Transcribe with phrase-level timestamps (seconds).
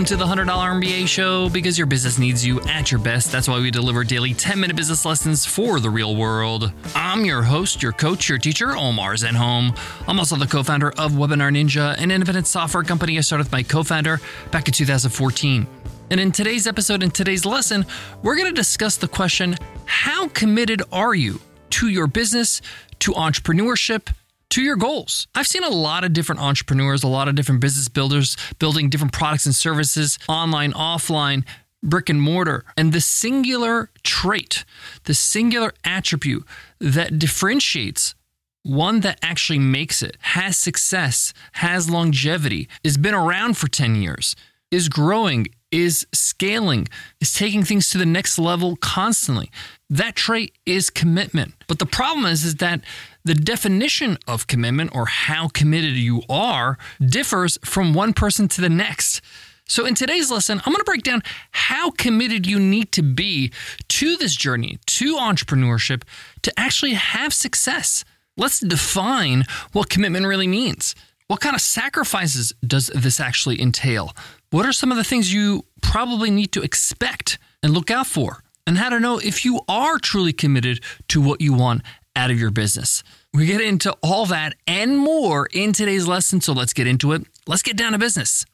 [0.00, 3.30] Welcome to the $100 MBA show because your business needs you at your best.
[3.30, 6.72] That's why we deliver daily 10 minute business lessons for the real world.
[6.94, 9.78] I'm your host, your coach, your teacher, Omar Zenhom.
[10.08, 13.52] I'm also the co founder of Webinar Ninja, an independent software company I started with
[13.52, 15.66] my co founder back in 2014.
[16.10, 17.84] And in today's episode, in today's lesson,
[18.22, 19.54] we're going to discuss the question
[19.84, 22.62] how committed are you to your business,
[23.00, 24.08] to entrepreneurship,
[24.50, 25.26] to your goals.
[25.34, 29.12] I've seen a lot of different entrepreneurs, a lot of different business builders building different
[29.12, 31.44] products and services, online, offline,
[31.82, 32.64] brick and mortar.
[32.76, 34.64] And the singular trait,
[35.04, 36.44] the singular attribute
[36.80, 38.14] that differentiates
[38.62, 44.36] one that actually makes it, has success, has longevity, has been around for 10 years,
[44.70, 46.86] is growing, is scaling,
[47.20, 49.50] is taking things to the next level constantly.
[49.88, 51.54] That trait is commitment.
[51.68, 52.82] But the problem is, is that
[53.24, 58.68] the definition of commitment or how committed you are differs from one person to the
[58.68, 59.20] next.
[59.66, 61.22] So, in today's lesson, I'm going to break down
[61.52, 63.52] how committed you need to be
[63.88, 66.02] to this journey, to entrepreneurship,
[66.42, 68.04] to actually have success.
[68.36, 70.96] Let's define what commitment really means.
[71.28, 74.12] What kind of sacrifices does this actually entail?
[74.50, 78.42] What are some of the things you probably need to expect and look out for?
[78.66, 81.82] And how to know if you are truly committed to what you want
[82.16, 83.02] out of your business.
[83.32, 87.22] We get into all that and more in today's lesson, so let's get into it.
[87.46, 88.44] Let's get down to business.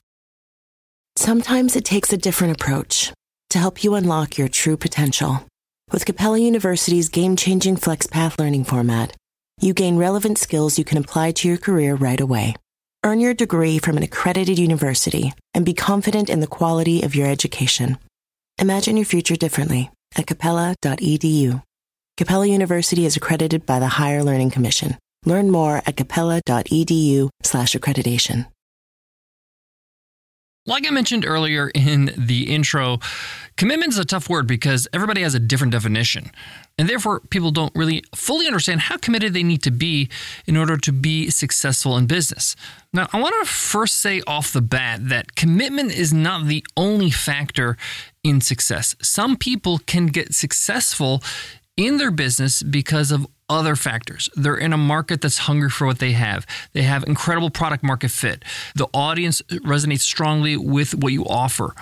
[1.17, 3.13] Sometimes it takes a different approach
[3.51, 5.47] to help you unlock your true potential.
[5.91, 9.15] With Capella University's game changing FlexPath learning format,
[9.61, 12.55] you gain relevant skills you can apply to your career right away.
[13.05, 17.29] Earn your degree from an accredited university and be confident in the quality of your
[17.29, 17.99] education.
[18.59, 21.63] Imagine your future differently at capella.edu.
[22.17, 24.97] Capella University is accredited by the Higher Learning Commission.
[25.27, 28.47] Learn more at capella.edu/accreditation.
[30.69, 32.99] Like I mentioned earlier in the intro,
[33.57, 36.31] commitment is a tough word because everybody has a different definition.
[36.79, 40.09] And therefore, people don't really fully understand how committed they need to be
[40.47, 42.57] in order to be successful in business.
[42.95, 47.11] Now, I want to first say off the bat that commitment is not the only
[47.11, 47.77] factor
[48.25, 48.97] in success.
[49.03, 51.23] Some people can get successful
[51.77, 54.29] in their business because of other factors.
[54.35, 56.47] They're in a market that's hungry for what they have.
[56.73, 58.45] They have incredible product market fit.
[58.75, 61.75] The audience resonates strongly with what you offer.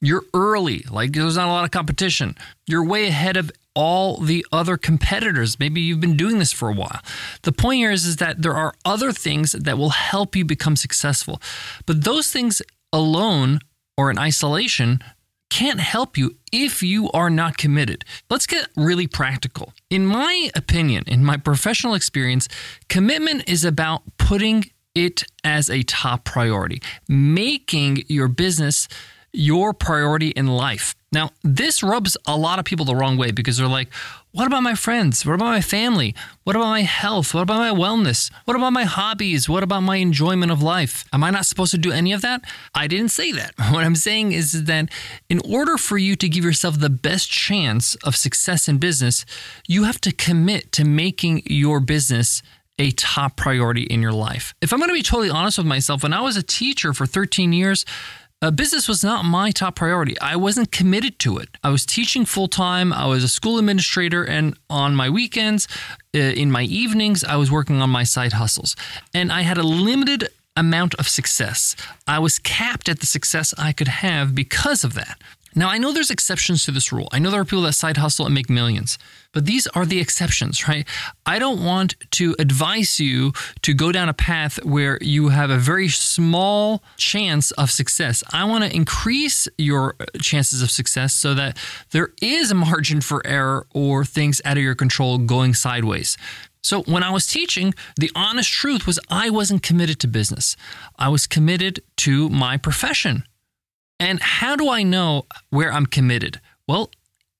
[0.00, 2.36] You're early, like there's not a lot of competition.
[2.66, 5.58] You're way ahead of all the other competitors.
[5.60, 7.00] Maybe you've been doing this for a while.
[7.42, 10.74] The point here is, is that there are other things that will help you become
[10.74, 11.40] successful.
[11.86, 12.62] But those things
[12.92, 13.60] alone
[13.96, 15.02] or in isolation
[15.50, 18.04] can't help you if you are not committed.
[18.30, 19.74] Let's get really practical.
[19.90, 22.48] In my opinion, in my professional experience,
[22.88, 28.88] commitment is about putting it as a top priority, making your business
[29.32, 30.94] your priority in life.
[31.12, 33.92] Now, this rubs a lot of people the wrong way because they're like,
[34.32, 35.26] what about my friends?
[35.26, 36.14] What about my family?
[36.44, 37.34] What about my health?
[37.34, 38.30] What about my wellness?
[38.44, 39.48] What about my hobbies?
[39.48, 41.04] What about my enjoyment of life?
[41.12, 42.42] Am I not supposed to do any of that?
[42.74, 43.54] I didn't say that.
[43.70, 44.88] What I'm saying is that
[45.28, 49.24] in order for you to give yourself the best chance of success in business,
[49.66, 52.42] you have to commit to making your business
[52.80, 54.54] a top priority in your life.
[54.62, 57.04] If I'm going to be totally honest with myself, when I was a teacher for
[57.04, 57.84] 13 years,
[58.42, 60.18] uh, business was not my top priority.
[60.20, 61.50] I wasn't committed to it.
[61.62, 62.92] I was teaching full time.
[62.92, 65.68] I was a school administrator, and on my weekends,
[66.14, 68.76] uh, in my evenings, I was working on my side hustles.
[69.12, 71.76] And I had a limited amount of success.
[72.06, 75.20] I was capped at the success I could have because of that.
[75.54, 77.08] Now, I know there's exceptions to this rule.
[77.12, 78.98] I know there are people that side hustle and make millions,
[79.32, 80.86] but these are the exceptions, right?
[81.26, 83.32] I don't want to advise you
[83.62, 88.22] to go down a path where you have a very small chance of success.
[88.32, 91.58] I want to increase your chances of success so that
[91.90, 96.16] there is a margin for error or things out of your control going sideways.
[96.62, 100.56] So, when I was teaching, the honest truth was I wasn't committed to business.
[100.98, 103.24] I was committed to my profession.
[104.00, 106.40] And how do I know where I'm committed?
[106.66, 106.90] Well,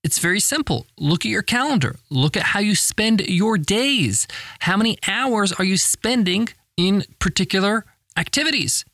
[0.04, 0.86] it's very simple.
[0.98, 1.96] Look at your calendar.
[2.10, 4.28] Look at how you spend your days.
[4.60, 7.86] How many hours are you spending in particular
[8.16, 8.84] activities?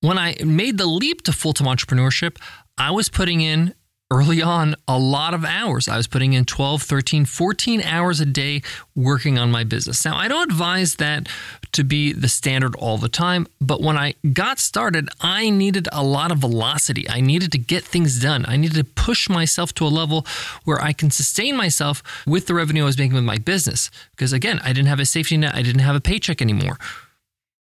[0.00, 2.36] When I made the leap to full time entrepreneurship,
[2.76, 3.74] I was putting in
[4.10, 5.88] early on a lot of hours.
[5.88, 8.62] I was putting in 12, 13, 14 hours a day
[8.94, 10.04] working on my business.
[10.04, 11.28] Now, I don't advise that
[11.72, 16.04] to be the standard all the time, but when I got started, I needed a
[16.04, 17.08] lot of velocity.
[17.08, 18.44] I needed to get things done.
[18.46, 20.26] I needed to push myself to a level
[20.64, 23.90] where I can sustain myself with the revenue I was making with my business.
[24.10, 26.78] Because again, I didn't have a safety net, I didn't have a paycheck anymore.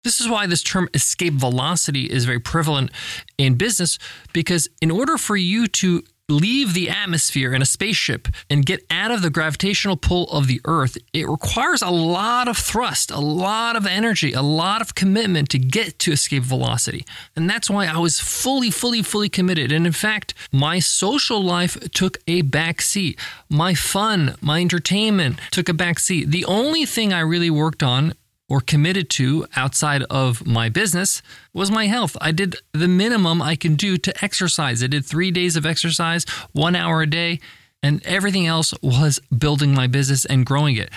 [0.03, 2.91] This is why this term escape velocity is very prevalent
[3.38, 3.99] in business
[4.33, 9.12] because in order for you to leave the atmosphere in a spaceship and get out
[9.12, 13.75] of the gravitational pull of the Earth, it requires a lot of thrust, a lot
[13.75, 17.06] of energy, a lot of commitment to get to escape velocity.
[17.36, 19.72] And that's why I was fully, fully, fully committed.
[19.72, 23.19] And in fact, my social life took a back seat.
[23.50, 26.31] My fun, my entertainment took a back seat.
[26.31, 28.13] The only thing I really worked on
[28.51, 31.21] or committed to outside of my business
[31.53, 32.18] was my health.
[32.19, 34.83] I did the minimum I can do to exercise.
[34.83, 37.39] I did three days of exercise, one hour a day,
[37.81, 40.89] and everything else was building my business and growing it.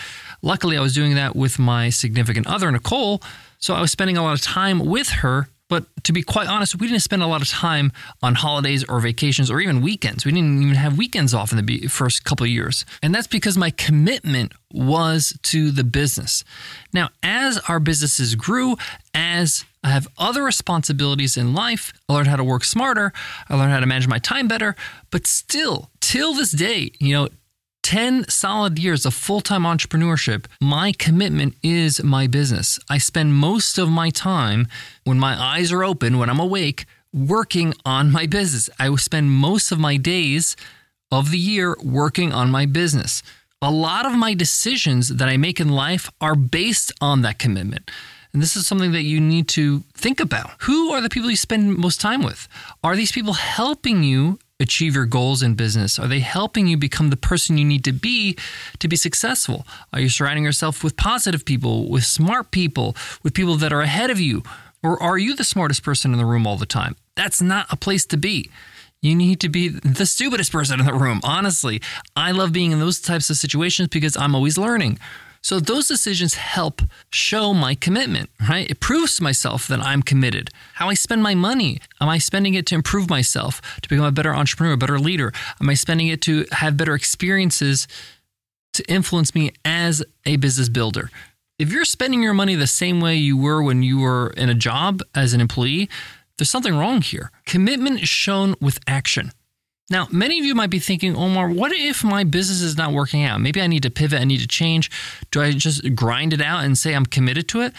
[0.42, 3.22] Luckily, I was doing that with my significant other, Nicole.
[3.60, 6.78] So I was spending a lot of time with her but to be quite honest,
[6.78, 7.90] we didn't spend a lot of time
[8.22, 10.24] on holidays or vacations or even weekends.
[10.24, 12.84] We didn't even have weekends off in the first couple of years.
[13.02, 16.44] And that's because my commitment was to the business.
[16.92, 18.76] Now, as our businesses grew,
[19.14, 23.12] as I have other responsibilities in life, I learned how to work smarter,
[23.48, 24.76] I learned how to manage my time better,
[25.10, 27.28] but still, till this day, you know,
[27.84, 32.80] 10 solid years of full time entrepreneurship, my commitment is my business.
[32.88, 34.66] I spend most of my time
[35.04, 38.70] when my eyes are open, when I'm awake, working on my business.
[38.80, 40.56] I spend most of my days
[41.12, 43.22] of the year working on my business.
[43.60, 47.90] A lot of my decisions that I make in life are based on that commitment.
[48.32, 50.50] And this is something that you need to think about.
[50.62, 52.48] Who are the people you spend most time with?
[52.82, 55.98] Are these people helping you achieve your goals in business?
[55.98, 58.36] Are they helping you become the person you need to be
[58.78, 59.66] to be successful?
[59.92, 64.10] Are you surrounding yourself with positive people, with smart people, with people that are ahead
[64.10, 64.42] of you?
[64.82, 66.96] Or are you the smartest person in the room all the time?
[67.16, 68.50] That's not a place to be.
[69.00, 71.20] You need to be the stupidest person in the room.
[71.24, 71.82] Honestly,
[72.16, 74.98] I love being in those types of situations because I'm always learning.
[75.44, 76.80] So those decisions help
[77.10, 78.68] show my commitment, right?
[78.70, 80.48] It proves to myself that I'm committed.
[80.76, 81.80] How I spend my money.
[82.00, 85.34] Am I spending it to improve myself, to become a better entrepreneur, a better leader?
[85.60, 87.86] Am I spending it to have better experiences
[88.72, 91.10] to influence me as a business builder?
[91.58, 94.54] If you're spending your money the same way you were when you were in a
[94.54, 95.90] job as an employee,
[96.38, 97.30] there's something wrong here.
[97.44, 99.30] Commitment is shown with action.
[99.94, 103.22] Now, many of you might be thinking, Omar, what if my business is not working
[103.22, 103.40] out?
[103.40, 104.90] Maybe I need to pivot, I need to change.
[105.30, 107.72] Do I just grind it out and say I'm committed to it?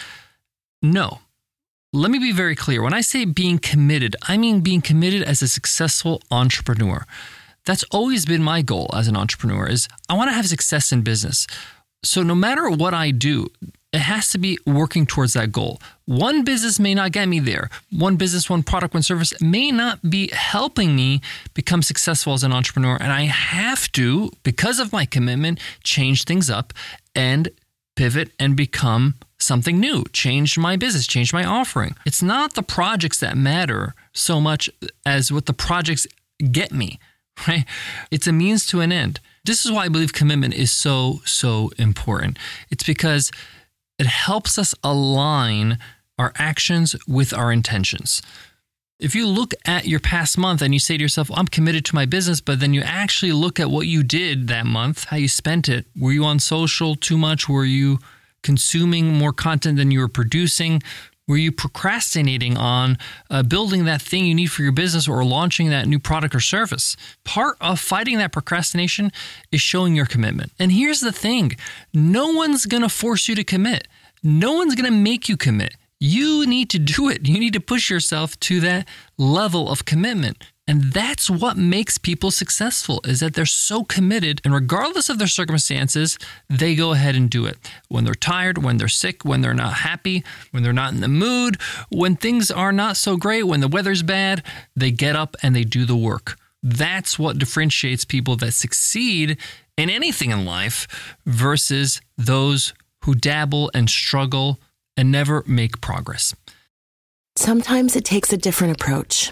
[0.81, 1.19] No.
[1.91, 2.81] Let me be very clear.
[2.81, 7.05] When I say being committed, I mean being committed as a successful entrepreneur.
[7.65, 11.01] That's always been my goal as an entrepreneur is I want to have success in
[11.01, 11.47] business.
[12.05, 13.47] So no matter what I do,
[13.95, 15.79] it has to be working towards that goal.
[16.05, 17.69] One business may not get me there.
[17.91, 21.21] One business, one product, one service may not be helping me
[21.53, 22.97] become successful as an entrepreneur.
[22.99, 26.73] And I have to, because of my commitment, change things up
[27.15, 27.49] and
[27.95, 31.95] pivot and become something new, change my business, change my offering.
[32.05, 34.69] It's not the projects that matter so much
[35.05, 36.05] as what the projects
[36.51, 36.99] get me,
[37.47, 37.65] right?
[38.11, 39.21] It's a means to an end.
[39.45, 42.37] This is why I believe commitment is so, so important.
[42.71, 43.31] It's because
[43.97, 45.77] it helps us align
[46.17, 48.21] our actions with our intentions.
[48.99, 51.95] If you look at your past month and you say to yourself, I'm committed to
[51.95, 55.27] my business, but then you actually look at what you did that month, how you
[55.27, 55.85] spent it.
[55.99, 57.49] Were you on social too much?
[57.49, 57.99] Were you
[58.41, 60.81] consuming more content than you were producing?
[61.27, 62.99] Were you procrastinating on
[63.31, 66.39] uh, building that thing you need for your business or launching that new product or
[66.39, 66.95] service?
[67.23, 69.11] Part of fighting that procrastination
[69.51, 70.51] is showing your commitment.
[70.59, 71.57] And here's the thing
[71.93, 73.87] no one's going to force you to commit,
[74.21, 75.75] no one's going to make you commit.
[75.99, 77.27] You need to do it.
[77.27, 80.37] You need to push yourself to that level of commitment.
[80.67, 85.27] And that's what makes people successful is that they're so committed and regardless of their
[85.27, 86.17] circumstances,
[86.49, 87.57] they go ahead and do it.
[87.87, 91.07] When they're tired, when they're sick, when they're not happy, when they're not in the
[91.07, 94.41] mood, when things are not so great, when the weather's bad,
[94.75, 96.35] they get up and they do the work.
[96.63, 99.37] That's what differentiates people that succeed
[99.77, 100.87] in anything in life
[101.27, 104.59] versus those who dabble and struggle
[104.97, 106.33] and never make progress.
[107.35, 109.31] Sometimes it takes a different approach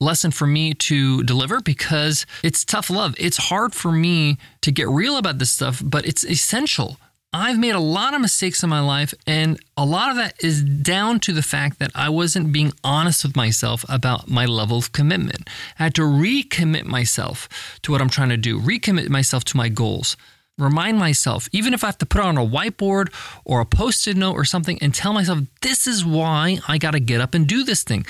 [0.00, 3.14] lesson for me to deliver because it's tough love.
[3.18, 6.98] It's hard for me to get real about this stuff, but it's essential.
[7.32, 10.62] I've made a lot of mistakes in my life, and a lot of that is
[10.62, 14.92] down to the fact that I wasn't being honest with myself about my level of
[14.92, 15.46] commitment.
[15.78, 19.68] I had to recommit myself to what I'm trying to do, recommit myself to my
[19.68, 20.16] goals.
[20.58, 23.12] Remind myself, even if I have to put it on a whiteboard
[23.44, 26.90] or a post it note or something, and tell myself, this is why I got
[26.90, 28.04] to get up and do this thing.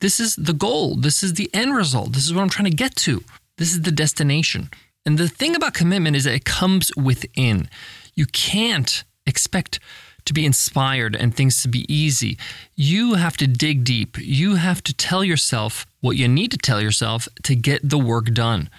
[0.00, 0.96] This is the goal.
[0.96, 2.12] This is the end result.
[2.12, 3.22] This is what I'm trying to get to.
[3.56, 4.70] This is the destination.
[5.06, 7.68] And the thing about commitment is that it comes within.
[8.14, 9.78] You can't expect
[10.24, 12.38] to be inspired and things to be easy.
[12.74, 14.16] You have to dig deep.
[14.18, 18.26] You have to tell yourself what you need to tell yourself to get the work
[18.26, 18.70] done.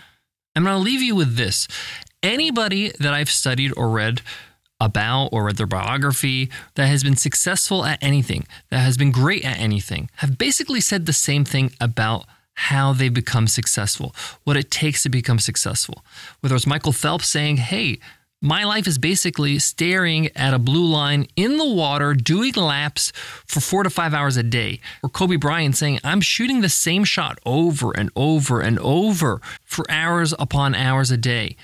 [0.55, 1.67] I'm going to leave you with this.
[2.23, 4.21] Anybody that I've studied or read
[4.79, 9.43] about or read their biography that has been successful at anything, that has been great
[9.43, 14.15] at anything, have basically said the same thing about how they become successful,
[14.45, 16.05] what it takes to become successful.
[16.39, 17.99] Whether it's Michael Phelps saying, hey,
[18.41, 23.11] my life is basically staring at a blue line in the water, doing laps
[23.45, 24.81] for four to five hours a day.
[25.01, 29.89] Or Kobe Bryant saying, I'm shooting the same shot over and over and over for
[29.89, 31.55] hours upon hours a day.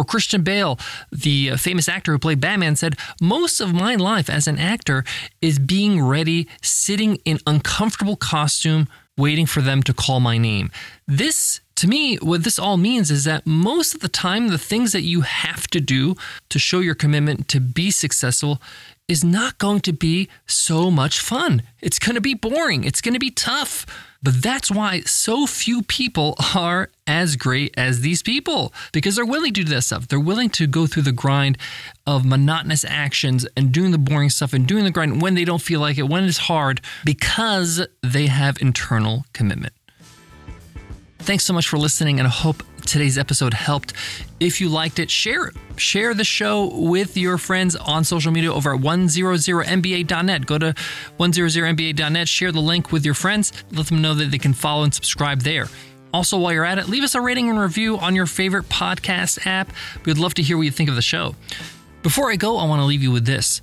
[0.00, 0.78] Or Christian Bale,
[1.12, 5.04] the uh, famous actor who played Batman, said, Most of my life as an actor
[5.42, 8.88] is being ready, sitting in uncomfortable costume,
[9.18, 10.70] waiting for them to call my name.
[11.06, 14.92] This, to me, what this all means is that most of the time, the things
[14.92, 16.16] that you have to do
[16.48, 18.58] to show your commitment to be successful
[19.06, 21.62] is not going to be so much fun.
[21.82, 22.84] It's going to be boring.
[22.84, 23.84] It's going to be tough.
[24.22, 29.54] But that's why so few people are as great as these people because they're willing
[29.54, 30.08] to do that stuff.
[30.08, 31.56] They're willing to go through the grind
[32.06, 35.62] of monotonous actions and doing the boring stuff and doing the grind when they don't
[35.62, 39.72] feel like it, when it's hard, because they have internal commitment.
[41.22, 43.92] Thanks so much for listening, and I hope today's episode helped.
[44.40, 45.56] If you liked it, share it.
[45.76, 50.46] Share the show with your friends on social media over at 100mba.net.
[50.46, 50.74] Go to
[51.18, 54.92] 100mba.net, share the link with your friends, let them know that they can follow and
[54.92, 55.68] subscribe there.
[56.12, 59.46] Also, while you're at it, leave us a rating and review on your favorite podcast
[59.46, 59.70] app.
[60.04, 61.36] We'd love to hear what you think of the show.
[62.02, 63.62] Before I go, I want to leave you with this.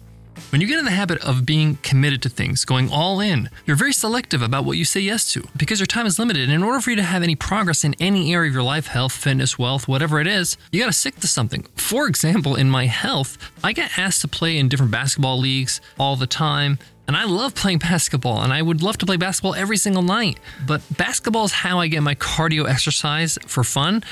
[0.50, 3.76] When you get in the habit of being committed to things, going all in, you're
[3.76, 6.44] very selective about what you say yes to because your time is limited.
[6.44, 8.88] And in order for you to have any progress in any area of your life,
[8.88, 11.64] health, fitness, wealth, whatever it is, you got to stick to something.
[11.76, 16.16] For example, in my health, I get asked to play in different basketball leagues all
[16.16, 16.80] the time.
[17.08, 20.40] And I love playing basketball, and I would love to play basketball every single night.
[20.66, 24.04] But basketball is how I get my cardio exercise for fun.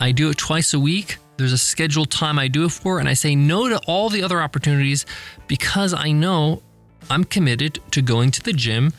[0.00, 1.16] I do it twice a week.
[1.42, 4.22] There's a scheduled time I do it for, and I say no to all the
[4.22, 5.06] other opportunities
[5.48, 6.62] because I know
[7.10, 8.92] I'm committed to going to the gym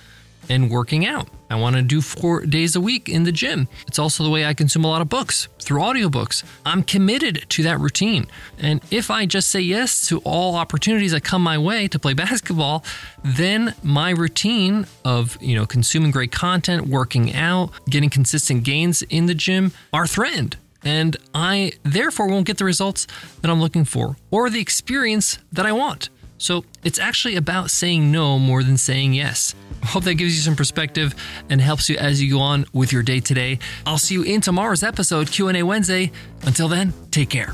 [0.50, 1.30] and working out.
[1.50, 3.70] I want to do four days a week in the gym.
[3.88, 6.44] It's also the way I consume a lot of books through audiobooks.
[6.66, 8.28] I'm committed to that routine.
[8.60, 12.14] And if I just say yes to all opportunities that come my way to play
[12.26, 12.84] basketball,
[13.24, 19.28] then my routine of, you know, consuming great content, working out, getting consistent gains in
[19.28, 23.08] the gym are threatened and I therefore won't get the results
[23.42, 26.10] that I'm looking for or the experience that I want.
[26.38, 29.56] So it's actually about saying no more than saying yes.
[29.82, 31.16] I hope that gives you some perspective
[31.50, 33.60] and helps you as you go on with your day today.
[33.86, 36.12] I'll see you in tomorrow's episode, Q&A Wednesday.
[36.42, 37.54] Until then, take care.